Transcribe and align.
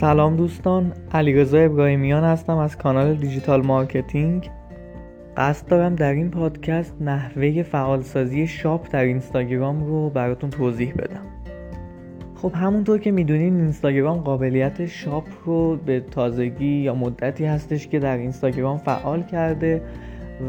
سلام 0.00 0.36
دوستان 0.36 0.92
علیرضا 1.12 1.58
ابراهیمیان 1.58 2.24
هستم 2.24 2.56
از 2.56 2.78
کانال 2.78 3.14
digital 3.14 3.66
marketing. 3.66 4.50
قصد 5.36 5.68
دارم 5.68 5.94
در 5.94 6.12
این 6.12 6.30
پادکست 6.30 6.96
نحوه 7.00 7.62
فعالسازی 7.62 8.46
shop 8.46 8.92
در 8.92 9.04
اینستاگرام 9.04 9.84
رو 9.84 10.10
براتون 10.10 10.50
توضیح 10.50 10.94
بدم. 10.94 11.26
خب 12.34 12.52
همونطور 12.54 12.98
که 12.98 13.10
می‌دونین 13.10 13.56
اینستاگرام 13.60 14.18
قابلیت 14.18 14.86
shop 14.86 15.26
رو 15.44 15.76
به 15.76 16.00
تازگی 16.00 16.80
یا 16.82 16.94
مدتی 16.94 17.44
هستش 17.44 17.88
که 17.88 17.98
در 17.98 18.16
اینستاگرام 18.16 18.78
فعال 18.78 19.22
کرده 19.22 19.82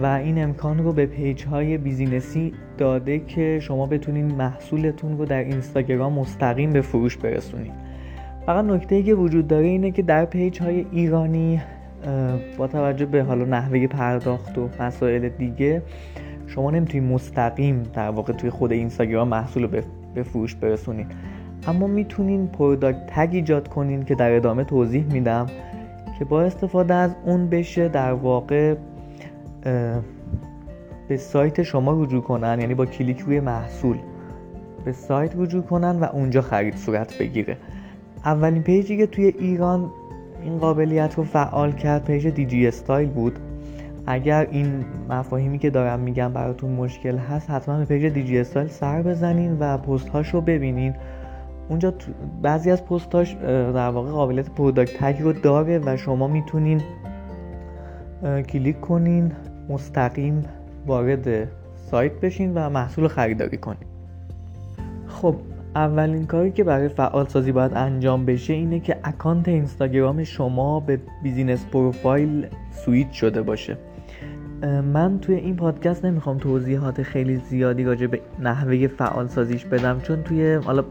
و 0.02 0.06
این 0.06 0.44
امکان 0.44 0.84
رو 0.84 0.94
به 0.94 1.06
پیج 1.06 1.46
های 1.46 1.78
business 1.78 2.45
ی 2.45 2.54
داده 2.78 3.20
که 3.20 3.60
شما 3.62 3.86
بتونین 3.86 4.26
محصولتون 4.26 5.18
رو 5.18 5.26
در 5.26 5.44
اینستاگرام 5.44 6.14
مستقیم 6.14 6.74
به 6.74 6.82
فروش 6.82 7.18
برسونید 7.18 7.91
فقط 8.46 8.66
نکته 8.66 9.04
که 9.04 9.14
وجود 9.14 9.48
داره 9.48 9.68
اینه 9.68 9.92
که 9.92 10.02
در 10.02 10.26
پیج 10.26 10.62
های 10.62 10.86
ایرانی 10.92 11.62
با 12.58 12.68
توجه 12.68 13.06
به 13.06 13.24
حالا 13.24 13.46
نحوه 13.46 13.88
پرداخت 13.88 14.58
و 14.58 14.70
مسائل 14.80 15.30
دیگه 15.30 15.82
شما 16.48 16.72
نمی‌تونید 16.72 17.12
مستقیم 17.12 17.84
در 17.94 18.10
واقع 18.10 18.34
توی 18.34 18.50
خود 18.50 18.72
اینستاگرام 18.72 19.28
محصول 19.28 19.64
رو 19.64 19.82
به 20.16 20.24
فروش 20.24 20.56
برسونید 20.56 21.08
اما 21.68 21.88
می‌تونین 21.88 22.48
product 22.48 23.06
tag 23.08 23.30
ایجاد 23.32 23.68
کنین 23.68 24.04
که 24.04 24.16
در 24.16 24.32
ادامه 24.36 24.64
توضیح 24.64 25.06
میدم 25.06 25.46
که 26.20 26.26
با 26.26 26.42
استفاده 26.42 26.94
از 26.94 27.16
اون 27.26 27.50
بشه 27.50 27.88
در 27.88 28.14
واقع 28.14 28.76
به 31.08 31.18
سایت 31.18 31.64
شما 31.64 32.04
رجوع 32.04 32.22
کنن 32.22 32.60
یعنی 32.60 32.76
با 32.76 32.86
کلیک 32.86 33.20
روی 33.20 33.40
محصول. 33.40 33.98
به 34.86 34.92
سایت 34.92 35.32
رجوع 35.38 35.64
کنن 35.64 36.00
و 36.00 36.04
اونجا 36.04 36.42
خرید 36.42 36.76
صورت 36.76 37.18
بگیره. 37.18 37.58
اولین 38.26 38.64
پیجی 38.64 38.98
که 38.98 39.08
توی 39.08 39.26
ایران 39.26 39.92
این 40.44 40.58
قابلیت 40.58 41.16
رو 41.16 41.24
فعال 41.24 41.72
کرد 41.72 42.06
پیج 42.06 42.28
دیجی 42.28 42.68
استایل 42.68 43.10
بود. 43.10 43.40
اگر 44.08 44.48
این 44.52 44.86
مفاهیمی 45.10 45.58
که 45.60 45.70
دارم 45.70 46.00
میگم 46.00 46.34
براتون 46.34 46.72
مشکل 46.72 47.18
هست 47.18 47.50
حتما 47.50 47.78
به 47.78 47.86
پیج 47.86 48.06
دیجی 48.06 48.40
استایل 48.40 48.68
سر 48.68 49.02
بزنین 49.02 49.58
و 49.60 49.78
پست 49.78 50.16
رو 50.34 50.42
ببینین. 50.42 50.94
اونجا 51.70 51.94
بعضی 52.42 52.72
از 52.72 52.86
پستاش 52.86 53.34
در 53.44 53.90
واقع 53.90 54.12
قابلیت 54.12 54.50
product 54.50 54.98
tag 54.98 55.22
رو 55.22 55.34
داره 55.34 55.80
و 55.86 55.98
شما 55.98 56.28
می‌تونین 56.28 56.82
کلیک 58.50 58.82
کنین 58.82 59.32
مستقیم 59.70 60.46
وارد 60.88 61.48
سایت 61.92 62.12
بشین 62.12 62.54
و 62.54 62.70
محصول 62.70 63.08
خریداری 63.08 63.58
کنین. 63.58 63.88
خب 65.08 65.36
اولین 65.76 66.26
کاری 66.26 66.52
که 66.52 66.64
برای 66.64 66.88
فعال 66.88 67.28
سازی 67.28 67.52
باید 67.52 67.74
انجام 67.74 68.26
بشه 68.26 68.54
اینه 68.54 68.80
که 68.80 68.98
اکانت 69.04 69.48
اینستاگرام 69.48 70.24
شما 70.24 70.80
به 70.80 71.00
business 71.24 71.66
profile 71.66 72.48
switch 72.72 73.12
شده 73.12 73.42
باشه. 73.42 73.78
من 74.94 75.20
توی 75.20 75.36
این 75.36 75.56
پادکست 75.56 76.06
نمی‌خوام 76.06 76.38
توضیحات 76.38 77.04
خیلی 77.04 77.38
زیادی 77.38 77.84
راجع 77.84 78.08
به 78.08 78.22
نحوه 78.40 78.88
فعال 78.88 79.28
سازیش 79.28 79.66
بدم 79.66 80.00
چون 80.00 80.24
توی 80.24 80.54
حالا 80.54 80.84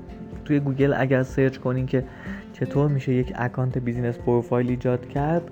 توی 0.45 0.61
گوگل 0.61 0.95
اگر 0.97 1.23
search 1.23 1.59
کنین 1.59 1.87
که 1.87 2.05
چطور 2.53 2.89
میشه 2.89 3.13
یک 3.15 3.33
اکانت 3.37 3.79
business 3.79 4.19
profile 4.19 4.69
ایجاد 4.69 5.09
کرد 5.09 5.43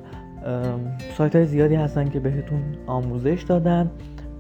سایت 1.17 1.37
های 1.37 1.47
زیادی 1.47 1.75
هستن 1.75 2.09
که 2.09 2.21
بهتون 2.21 2.63
آموزش 2.87 3.43
دادن 3.49 3.91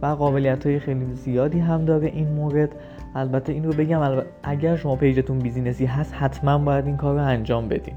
و 0.02 0.06
قابلیت 0.06 0.66
های 0.66 0.78
خیلی 0.78 1.14
زیادی 1.14 1.58
هم 1.58 1.84
داره 1.84 2.06
این 2.06 2.28
مورد. 2.28 2.70
البته 3.14 3.52
این 3.52 3.64
رو 3.64 3.72
بگم 3.72 4.22
اگر 4.42 4.76
شما 4.76 4.96
پیجتون 4.96 5.38
business 5.38 5.81
ی 5.81 5.86
هست 5.86 6.14
حتما 6.14 6.58
باید 6.58 6.86
این 6.86 6.96
کار 6.96 7.14
رو 7.14 7.24
انجام 7.24 7.68
بدین. 7.68 7.94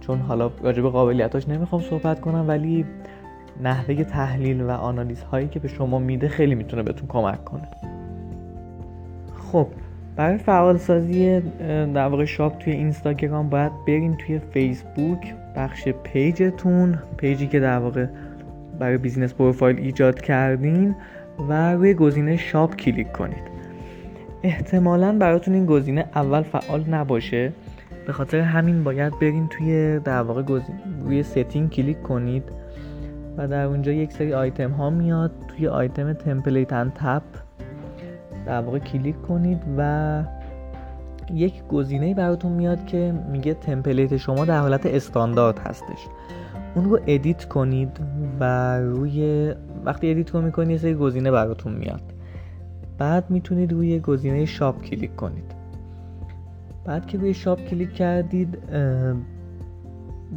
چون 0.00 0.18
حالا 0.18 0.50
راجع 0.62 0.82
قابلیتاش 0.82 1.48
نمی‌خوام 1.48 1.82
صحبت 1.82 2.20
کنم 2.20 2.48
ولی 2.48 2.84
نحوه 3.62 4.04
تحلیل 4.04 4.60
و 4.60 4.70
آنالیز 4.70 5.22
هایی 5.22 5.48
که 5.48 5.60
به 5.60 5.68
شما 5.68 5.98
میده 5.98 6.28
خیلی 6.28 6.54
می‌تونه 6.54 6.82
بهتون 6.82 7.08
کمک 7.08 7.44
کنه. 7.44 7.68
خب 9.52 9.66
برای 10.16 10.38
فعال 10.38 10.76
سازی 10.76 11.40
در 11.94 12.08
واقع 12.08 12.24
shop 12.24 12.58
توی 12.58 12.72
اینستاگرام 12.72 13.48
باید 13.48 13.72
برین 13.86 14.16
توی 14.16 14.38
فیسبوک 14.38 15.34
بخش 15.56 15.88
پیجتون 15.88 16.98
پیجی 17.16 17.46
که 17.46 17.60
در 17.60 17.78
واقع 17.78 18.06
برای 18.78 18.98
business 18.98 19.34
profile 19.34 19.78
ایجاد 19.78 20.20
کردین 20.20 20.94
و 21.48 21.72
روی 21.72 21.94
گزینه 21.94 22.36
shop 22.36 22.76
کلیک 22.76 23.12
کنید. 23.12 23.57
احتمالا 24.42 25.18
براتون 25.18 25.54
این 25.54 25.66
گزینه 25.66 26.04
اول 26.14 26.42
فعال 26.42 26.84
نباشه. 26.88 27.52
به 28.06 28.12
خاطر 28.12 28.40
همین 28.40 28.84
باید 28.84 29.18
برین 29.18 29.48
توی 29.48 29.98
در 29.98 30.22
واقع 30.22 30.42
روی 31.04 31.22
setting 31.22 31.70
کلیک 31.70 32.02
کنید 32.02 32.42
و 33.36 33.48
در 33.48 33.64
اونجا 33.64 33.92
یک 33.92 34.12
سری 34.12 34.34
آیتم 34.34 34.70
ها 34.70 34.90
میاد. 34.90 35.30
توی 35.48 35.68
آیتم 35.68 36.12
template 36.12 36.72
and 36.72 36.92
tab 36.92 37.22
در 38.46 38.60
واقع 38.60 38.78
کلیک 38.78 39.22
کنید 39.22 39.58
و 39.78 40.22
یک 41.32 41.62
گزینه 41.66 42.14
براتون 42.14 42.52
میاد 42.52 42.86
که 42.86 43.14
میگه 43.30 43.54
template 43.54 44.16
شما 44.16 44.44
در 44.44 44.60
حالت 44.60 44.86
استاندارد 44.86 45.58
هستش. 45.58 46.06
اون 46.74 46.90
رو 46.90 47.00
edit 47.06 47.44
کنید 47.44 48.00
و 48.40 48.76
روی 48.78 49.52
وقتی 49.84 50.10
edit 50.10 50.30
رو 50.30 50.40
می‌کنید 50.40 50.70
یه 50.70 50.78
سری 50.78 50.94
گزینه 50.94 51.30
براتون 51.30 51.72
میاد. 51.72 52.17
بعد 52.98 53.30
می‌تونید 53.30 53.72
روی 53.72 54.00
گزینه 54.00 54.44
shop 54.44 54.82
کلیک 54.82 55.16
کنید. 55.16 55.52
بعد 56.84 57.06
که 57.06 57.18
روی 57.18 57.34
shop 57.34 57.60
کلیک 57.60 57.92
کردید 57.92 58.58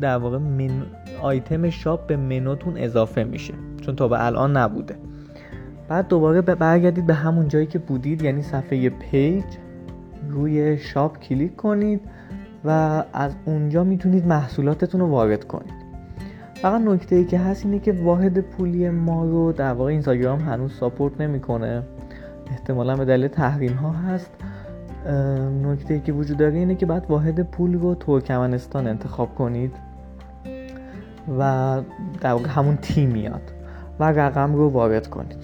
در 0.02 0.18
واقع 0.18 0.38
من... 0.38 0.70
آیتم 1.22 1.70
shop 1.69 2.08
به 2.08 2.18
منوتون 2.18 2.78
اضافه 2.78 3.24
میشه 3.24 3.54
چون 3.82 3.96
تا 3.96 4.08
به 4.08 4.26
الان 4.26 4.58
نبوده. 4.58 4.96
بعد 5.88 6.08
دوباره 6.08 6.42
برگردید 6.42 7.06
به 7.06 7.14
همون 7.14 7.48
جایی 7.48 7.66
که 7.66 7.80
بودید 7.80 8.22
یعنی 8.22 8.42
صفحه 8.42 8.90
پیج 8.90 9.44
روی 10.30 10.78
shop 10.78 11.19
کلیک 11.20 11.56
کنید 11.56 12.02
و 12.66 13.04
از 13.14 13.36
اونجا 13.46 13.84
می‌تونید 13.84 14.28
محصولاتتون 14.28 15.02
رو 15.02 15.08
وارد 15.08 15.44
کنید. 15.48 15.82
فقط 16.56 16.82
نکته 16.82 17.16
ای 17.16 17.26
که 17.26 17.40
هست 17.40 17.66
اینه 17.66 17.80
که 17.80 17.92
واحد 17.92 18.42
پولی 18.42 18.90
ما 18.90 19.26
رو 19.26 19.52
در 19.52 19.74
واقع 19.74 19.92
اینستاگرام 19.92 20.40
هنوز 20.40 20.74
ساپورت 20.74 21.22
نمی‌کنه. 21.22 21.84
احتمالا 22.51 22.95
به 22.95 23.06
دلیل 23.06 23.28
تحریم 23.28 23.73
ها 23.73 23.91
هست 23.91 24.31
نکته 25.63 26.00
که 26.00 26.13
وجود 26.13 26.38
داره 26.38 26.53
اینه 26.53 26.75
که 26.75 26.85
بعد 26.85 27.06
واحد 27.09 27.41
پول 27.44 27.73
رو 27.73 27.95
ترکمنستان 27.95 28.88
انتخاب 28.88 29.35
کنید 29.35 29.72
و 31.39 31.81
در 32.22 32.38
همون 32.38 32.78
تیم 32.78 33.09
میاد 33.09 33.41
و 34.00 34.03
رقم 34.03 34.56
رو 34.56 34.69
وارد 34.69 35.07
کنید. 35.07 35.38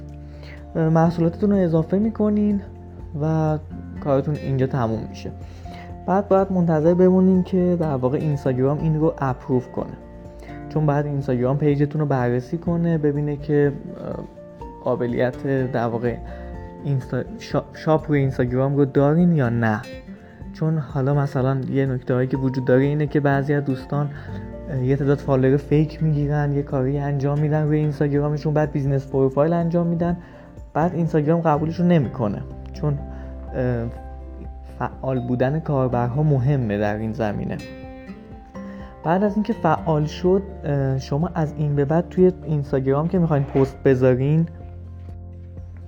محصولاتتون 0.76 1.52
رو 1.52 1.58
اضافه 1.58 2.00
می‌کنین 2.00 2.62
و 3.22 3.58
کارتون 4.04 4.36
اینجا 4.36 4.68
تموم 4.68 5.00
میشه. 5.10 5.32
بعد 6.06 6.28
باید 6.28 6.52
منتظر 6.52 6.94
بمونین 6.94 7.44
که 7.44 7.78
در 7.80 7.96
واقع 7.96 8.18
اینستاگرام 8.18 8.80
این 8.80 9.00
رو 9.00 9.14
approve 9.18 9.72
کنه. 9.72 9.94
چون 10.70 10.86
بعد 10.86 11.06
اینستاگرام 11.06 11.58
پیجتون 11.58 12.02
رو 12.02 12.08
بررسی 12.08 12.58
کنه 12.58 12.98
ببینه 12.98 13.38
که 13.38 13.74
قابلیت 14.84 15.72
در 15.72 15.88
واقع 15.88 16.16
اینستا... 16.84 17.24
shop 17.74 18.10
روی 18.10 18.20
اینستاگرام 18.20 18.76
رو 18.76 18.86
دارین 18.86 19.36
یا 19.36 19.50
نه؟ 19.50 19.82
چون 20.54 20.78
حالا 20.78 21.14
مثلا 21.14 21.62
یه 21.72 21.86
نکته 21.86 22.14
هایی 22.14 22.28
که 22.28 22.38
وجود 22.38 22.66
داره 22.66 22.84
اینه 22.84 23.08
که 23.08 23.20
بعضی 23.20 23.54
از 23.54 23.66
دوستان 23.66 24.10
یه 24.84 24.96
تعداد 24.96 25.18
follower 25.18 25.58
fake 25.58 26.04
می‌گیرن 26.04 26.54
یه 26.54 26.64
کاری 26.64 26.98
انجام 26.98 27.40
میدن 27.40 27.64
روی 27.64 27.78
اینستاگرامشون 27.78 28.54
بعد 28.54 28.72
business 28.72 29.08
profile 29.08 29.54
انجام 29.54 29.88
میدن 29.88 30.18
بعد 30.74 30.94
اینستاگرام 30.96 31.42
قبولش 31.42 31.80
رو 31.80 31.86
نمی‌کنه. 31.86 32.42
چون 32.74 33.00
فعال 34.80 35.28
بودن 35.28 35.60
کاربرها 35.60 36.24
مهمه 36.24 36.78
در 36.78 36.98
این 36.98 37.14
زمینه. 37.14 37.58
بعد 39.04 39.24
از 39.24 39.36
اینکه 39.36 39.54
فعال 39.54 40.06
شد 40.06 40.44
شما 41.00 41.30
از 41.36 41.54
این 41.58 41.76
به 41.76 41.86
بعد 41.86 42.10
توی 42.10 42.32
اینستاگرام 42.44 43.08
که 43.08 43.20
می‌خواین 43.20 43.44
پست 43.44 43.84
بذارین 43.84 44.46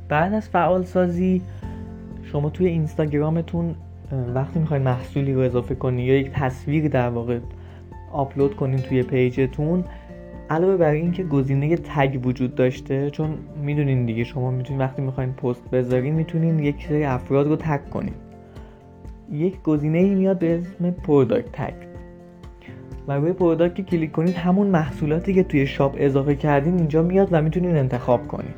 بعد 0.10 0.34
از 0.34 0.50
فعال 0.50 0.84
سازی 0.84 1.42
شما 2.24 2.50
توی 2.50 2.68
اینستاگرامتون 2.68 3.76
وقتی 4.36 4.60
می‌خواین 4.60 4.84
محصولی 4.84 5.34
رو 5.34 5.42
اضافه 5.42 5.76
کنی 5.76 6.04
یا 6.04 6.18
یک 6.18 6.32
تصویر 6.32 6.88
در 6.88 7.10
واقع 7.10 7.40
آپلود 8.12 8.56
کنین 8.56 8.80
توی 8.80 9.04
پیجتون 9.04 9.84
علاوه 10.50 10.78
بر 10.78 10.92
اینکه 10.92 11.24
گزینه 11.24 11.76
tag 11.76 12.20
وجود 12.24 12.56
داشته 12.56 13.10
چون 13.10 13.38
می‌دونین 13.64 14.06
دیگه 14.06 14.24
شما 14.24 14.52
می‌تونین 14.52 14.82
وقتی 14.82 15.02
می‌خواین 15.02 15.34
پست 15.34 15.70
بذارین 15.70 16.14
می‌تونین 16.14 16.60
یک 16.60 16.88
سری 16.88 17.04
افراد 17.04 17.48
رو 17.48 17.56
tag 17.56 17.90
کنین. 17.90 18.14
یک 19.32 19.62
گزینه 19.62 19.98
ای 19.98 20.16
میاد 20.16 20.40
به 20.40 20.60
اسم 20.60 20.92
product 20.92 21.52
tag 21.52 21.74
و 23.08 23.12
روی 23.12 23.34
product 23.34 23.76
که 23.76 23.84
کلیک 23.84 24.12
کنید 24.12 24.36
همون 24.36 24.68
محصولاتی 24.68 25.34
که 25.34 25.44
توی 25.44 25.68
shop 25.68 25.96
اضافه 25.98 26.36
کردین 26.36 26.78
اینجا 26.78 27.04
میاد 27.04 27.28
و 27.32 27.42
می‌تونین 27.42 27.76
انتخاب 27.76 28.28
کنین. 28.28 28.54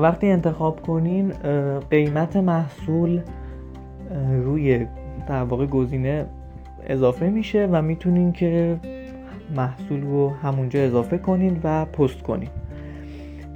وقتی 0.00 0.26
انتخاب 0.30 0.82
کنین 0.82 1.32
قیمت 1.90 2.36
محصول 2.36 3.20
روی 4.42 4.86
در 5.28 5.42
واقع 5.42 5.66
گزینه 5.66 6.26
اضافه 6.86 7.28
میشه 7.28 7.68
و 7.72 7.82
می‌تونین 7.82 8.32
که 8.32 8.76
محصول 9.56 10.02
رو 10.02 10.30
همونجا 10.30 10.80
اضافه 10.80 11.18
کنین 11.18 11.60
و 11.64 11.84
پست 11.84 12.22
کنین. 12.22 12.48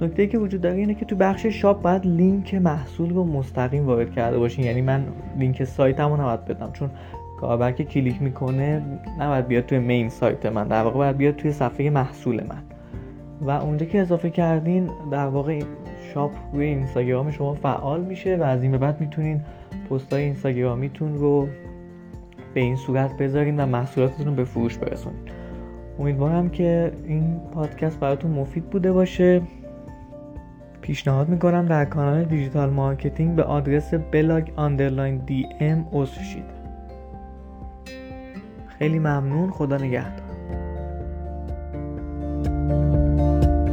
نکته 0.01 0.27
که 0.27 0.37
وجود 0.37 0.61
داره 0.61 0.75
اینه 0.75 0.93
که 0.93 1.05
تو 1.05 1.15
بخش 1.15 1.45
shop 1.45 1.81
باید 1.81 2.05
لینک 2.05 2.55
محصول 2.55 3.09
رو 3.09 3.23
مستقیم 3.23 3.85
وارد 3.85 4.11
کرده 4.11 4.39
باشین. 4.39 4.65
یعنی 4.65 4.81
من 4.81 5.05
لینک 5.37 5.63
سایتمو 5.63 6.17
نباید 6.17 6.45
بدم 6.45 6.69
چون 6.73 6.89
کاربر 7.39 7.71
که 7.71 7.83
کلیک 7.83 8.21
می‌کنه 8.21 8.81
نباید 9.19 9.47
بیاد 9.47 9.65
توی 9.65 9.79
main 9.79 10.09
سایت 10.09 10.45
من. 10.45 10.67
در 10.67 10.83
واقع 10.83 10.97
باید 10.97 11.17
بیاد 11.17 11.35
توی 11.35 11.51
صفحه 11.51 11.89
محصول 11.89 12.35
من. 12.35 12.80
و 13.41 13.49
اونجا 13.49 13.85
که 13.85 14.01
اضافه 14.01 14.29
کردین 14.29 14.89
در 15.11 15.27
واقع 15.27 15.63
shop 16.13 16.31
روی 16.53 16.65
اینستاگرام 16.65 17.31
شما 17.31 17.53
فعال 17.53 18.01
میشه 18.03 18.37
و 18.37 18.43
از 18.43 18.63
این 18.63 18.71
به 18.71 18.77
بعد 18.77 19.01
می‌تونین 19.01 19.41
پست 19.89 20.13
های 20.13 20.23
اینستاگرامیتون 20.23 21.17
رو 21.17 21.47
به 22.53 22.59
این 22.59 22.75
صورت 22.75 23.17
بذارین 23.17 23.59
و 23.59 23.65
محصولاتتون 23.65 24.25
رو 24.25 24.33
به 24.33 24.43
فروش 24.43 24.77
برسونین. 24.77 25.19
امیدوارم 25.99 26.49
که 26.49 26.91
این 27.05 27.39
پادکست 27.53 27.99
براتون 27.99 28.31
مفید 28.31 28.69
بوده 28.69 28.91
باشه. 28.91 29.41
پیشنهاد 30.81 31.29
می‌کنم 31.29 31.65
در 31.65 31.85
کانال 31.85 32.23
digital 32.23 32.69
marketing 32.69 33.35
به 33.35 33.43
آدرس 33.43 33.93
blog 33.93 34.51
underline 34.55 35.17
DM 35.17 35.85
خیلی 38.67 38.99
ممنون 38.99 39.51
خدا 39.51 39.77
نگهدار. 39.77 40.20